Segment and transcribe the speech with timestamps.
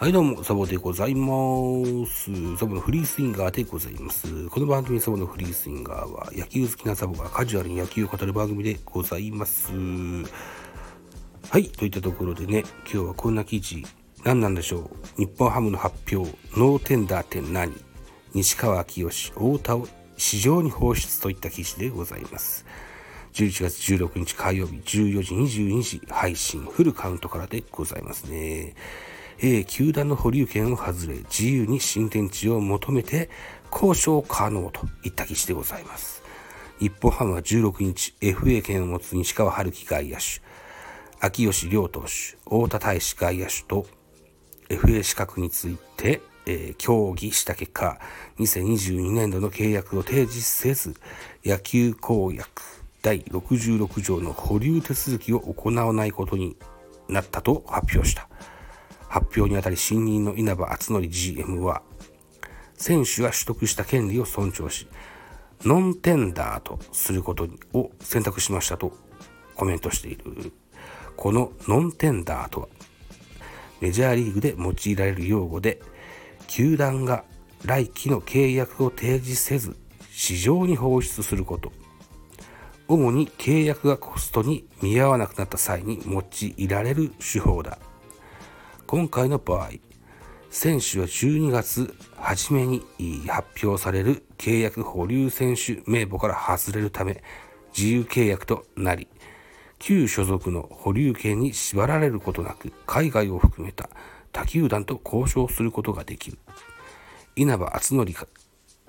[0.00, 1.28] はいどうも、サボでございま
[2.06, 2.56] す。
[2.56, 4.48] サボのフリースインガーでございます。
[4.48, 9.70] この番組サボのフリースインガーは野球好きなサボがカジュアルに野球を語る番組でございます。
[11.50, 13.84] はい、といったところでね、今日はこんな記事、
[14.24, 15.20] 何なんでしょう。
[15.20, 17.70] 日本ハムの発表、ノーテンダーって何？
[18.32, 19.86] 西川清、太田を
[20.16, 22.64] 市場に放出といった記事でございます。
[23.34, 28.74] 11月16日火曜日14時22時配信フルカウントからでございますね。
[29.42, 33.30] え球団の保留権を外れ、自由に新天地を求めて
[33.72, 36.22] 交渉可能といった記事でございます。
[36.78, 40.42] 日本ハムは16日、FA 権を持つ西川春樹外野手、
[41.20, 42.08] 秋吉亮投手、
[42.44, 43.86] 太田大志外野手と
[44.68, 47.98] FA 資格について、えー、協議した結果、
[48.38, 50.94] 2022年度の契約を提示せず、
[51.44, 52.62] 野球公約
[53.02, 56.56] 第66条の保留手続きを行わないことに
[57.08, 58.28] なったと発表した。
[59.10, 61.82] 発表にあたり新任の稲葉篤則 GM は、
[62.74, 64.86] 選手が取得した権利を尊重し、
[65.64, 68.92] ノンテンダーとすることを選択しましたと
[69.56, 70.52] コメントしている。
[71.16, 72.68] このノンテンダーとは、
[73.80, 75.82] メジャーリーグで用いられる用語で、
[76.46, 77.24] 球団が
[77.64, 79.76] 来季の契約を提示せず、
[80.12, 81.72] 市場に放出すること。
[82.86, 86.22] 主に契約がコストに見合わなくなった際に用
[86.56, 87.76] いられる手法だ。
[88.90, 89.68] 今回の場合、
[90.50, 92.82] 選手は12月初めに
[93.28, 97.22] 発表される契約保留選手名簿から外れるため、
[97.72, 99.06] 自由契約となり、
[99.78, 103.88] 旧所属の保留権に縛られることなく、海外を含めた
[104.32, 106.38] 他球団と交渉することができる。
[107.36, 108.28] 稲葉篤則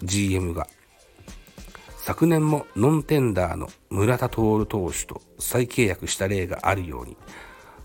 [0.01, 0.67] GM が、
[1.97, 7.15] 昨年もノンテンダーの村田徹投手と再契約した例があるように、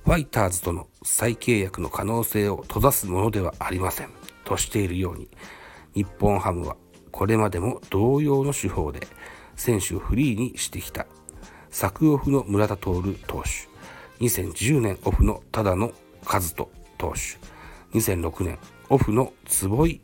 [0.07, 4.11] ファイターズとの再契約の可能性を閉ざすものではありません
[4.45, 5.29] としているように
[5.97, 6.77] 日本ハムは
[7.11, 9.01] これまでも同様の手法で
[9.57, 11.09] 選手をフリーにしてきた
[11.71, 12.85] 作オフの村田徹
[13.27, 15.91] 投手2010年オフの只野
[16.25, 17.13] 和人投
[17.93, 18.59] 手2006年
[18.89, 20.01] オフの坪井、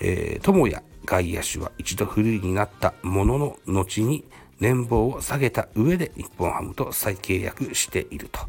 [0.00, 4.24] えー、智也外野手は一度フリーになったものの後に
[4.58, 8.40] 年俸を下げた上で日本ハムと再契約していると。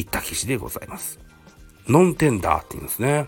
[0.00, 1.20] いった記事でございます。
[1.88, 3.26] ノンテンダーって言うんですね。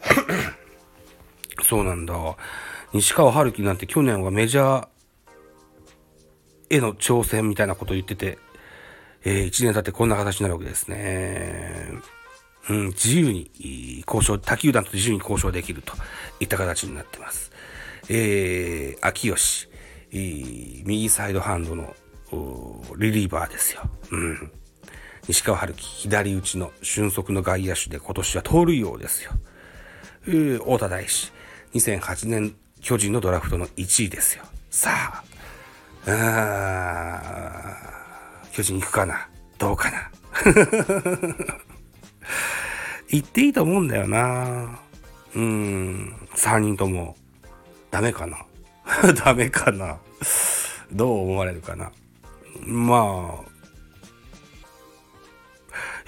[1.62, 2.14] そうなんだ。
[2.92, 4.88] 西川春樹なんて去年はメジャー
[6.70, 8.38] への挑戦みたいなことを言ってて、
[9.24, 11.88] えー、1年経ってこんな形になるわけですね。
[12.68, 13.50] うん、自由に
[14.06, 15.94] 交渉、他球団と自由に交渉できると
[16.40, 17.50] いった形になってます。
[18.08, 19.68] えー、秋吉、
[20.12, 21.94] 右サイドハンドの
[22.96, 23.82] リリーバーですよ。
[24.10, 24.52] うん。
[25.30, 29.30] 西川春樹、左打ちの俊足の外野手で今年は盗塁王ですよ。
[30.24, 31.30] 太田大志、
[31.72, 34.42] 2008年巨人のドラフトの1位ですよ。
[34.70, 37.62] さあ、あ
[38.50, 39.28] 巨人行くかな？
[39.56, 40.10] どうかな？
[43.08, 44.80] 行っていいと思うんだよな。
[45.36, 47.16] うん、3人とも。
[47.92, 48.44] ダメかな？
[49.24, 49.96] ダメかな？
[50.90, 51.92] どう思われるかな？
[52.66, 53.49] まあ、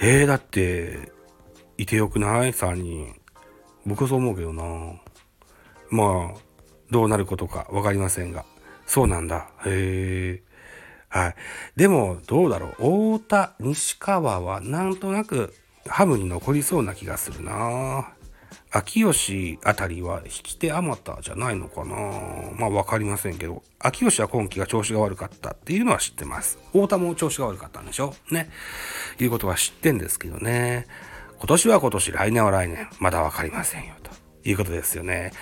[0.05, 1.13] えー、だって、
[1.79, 3.15] いてよくない ?3 人。
[3.87, 4.65] 僕はそう思うけどな。
[5.91, 6.41] まあ、
[6.91, 8.45] どうなることか分かりませんが。
[8.85, 9.53] そうなんだ。
[9.65, 10.43] へえ。
[11.09, 11.35] はい。
[11.77, 13.19] でも、どうだろう。
[13.19, 15.55] 太田、西川はなんとなく
[15.87, 18.13] ハムに残りそうな気がするな。
[18.75, 21.95] 秋吉あたりは引き手あまたじゃないのかな
[22.57, 26.59] まあわかりませんけど、秋吉は今季が調子が悪かったっていうのは知ってます。
[26.73, 28.15] 太田も調子が悪かったんでしょ？
[28.31, 28.49] ね。
[29.21, 30.87] いうことは知ってんですけどね。
[31.39, 34.11] 今年は今年、来年は来年、まだわかりませんよ、と
[34.49, 35.33] いうことですよね。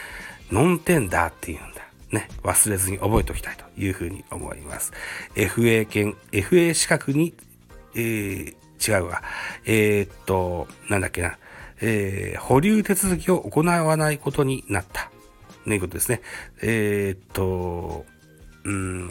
[0.50, 1.82] ノンテンダーっていうんだ。
[2.10, 4.92] ね、忘れずに覚えておきたいというふうに思います。
[5.36, 7.34] FA 権、FA 資格に、
[7.94, 9.22] えー、違うわ。
[9.64, 11.38] えー、っと、なんだっけな。
[11.80, 15.10] えー、保留手続きを行わないことになった。
[15.64, 16.22] ということですね。
[16.62, 18.04] えー、っと、
[18.64, 19.10] うん、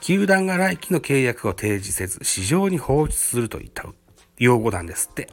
[0.00, 3.86] 球団が来季の契約を提示せず、市場に放出するといった
[4.38, 5.28] 用語なんですって。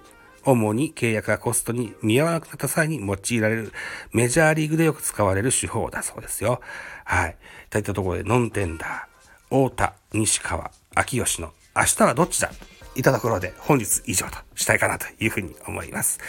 [0.47, 3.73] 主に契約がコストに見合わなくなった際に用いられる
[4.13, 6.61] メジャーリーグでよく使われる手法だそうですよ。
[7.03, 7.37] はい。
[7.71, 12.51] といったところでノンテンダー、太田、西川、秋吉の明日はどっちだ？
[12.95, 16.19] といったところで本日以上としたいかなというふうに思います。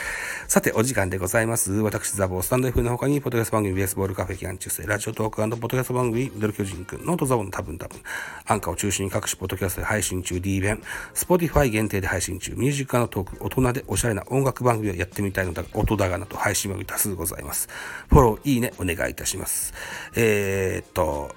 [0.49, 1.73] さて、お時間でございます。
[1.73, 8.01] 私、ザボー、スタンド F の他に、ポッドキャスト番組、ベースボールカフェ期間中世、ラジオトークポッドキャスト番組、ミドル巨人くん、ノートザボの多分多分、
[8.47, 10.83] アンカーを中心に各種ポッドキャストで配信中、D 弁、
[11.15, 17.69] Spotify 限定で配信中、 Music and Talk、大人でおしゃれな音楽番組をやってみたいのだが、音だがなと配信番組多数ございます。
[18.09, 19.73] フォロー、いいね、お願いいたします。
[20.17, 21.35] えー、っと、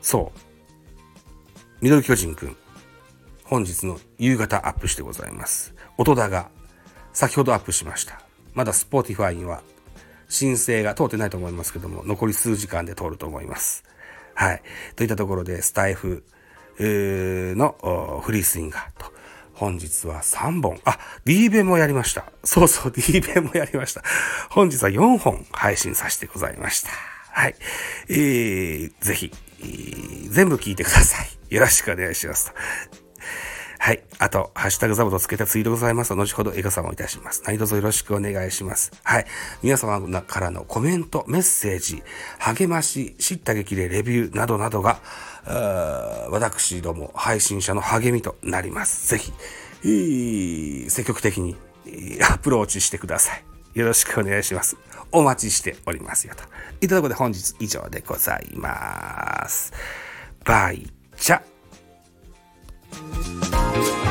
[0.00, 0.40] そう。
[1.80, 2.56] ミドル巨人くん。
[3.50, 5.74] 本日の夕方アップしてございます。
[5.98, 6.50] 音だが
[7.12, 8.22] 先ほどアップしました。
[8.54, 9.64] まだ Spotify には
[10.28, 13.82] 申請が通ってないと思いますけども、残り数時間で通ると思います。
[14.34, 14.62] はい。
[14.94, 16.22] といったところで、スタイフ
[16.78, 19.12] のフリースインガーと、
[19.52, 20.78] 本日は3本。
[20.84, 22.26] あ、D 弁もやりました。
[22.44, 24.04] そうそう、D 弁もやりました。
[24.50, 26.90] 本日は4本配信させてございました。
[27.32, 27.56] はい。
[28.10, 31.52] えー、ぜひ、えー、全部聞いてください。
[31.52, 32.54] よろしくお願いします
[33.82, 34.02] はい。
[34.18, 37.42] あと、ハッシュタグザボとつけたツイートございます後ほどエガさんをいたします。
[37.46, 38.92] 何卒よろしくお願いします。
[39.02, 39.26] はい。
[39.62, 42.02] 皆様からのコメント、メッセージ、
[42.38, 45.00] 励まし、知った激励、レビューなどなどが、
[46.30, 49.08] 私ども配信者の励みとなります。
[49.08, 49.18] ぜ
[49.82, 51.56] ひ、積極的に
[52.30, 53.42] アプローチしてください。
[53.78, 54.76] よろしくお願いします。
[55.10, 56.42] お待ちしておりますよと。
[56.82, 59.72] いったところで本日以上でございます。
[60.44, 61.40] バイチャ。
[63.70, 64.09] Bye.